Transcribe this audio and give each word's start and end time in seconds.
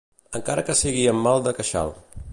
Encara 0.39 0.63
que 0.69 0.75
sigui 0.79 1.05
amb 1.13 1.23
mal 1.29 1.45
de 1.49 1.57
queixal 1.59 1.95